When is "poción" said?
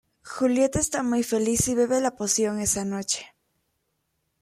2.15-2.59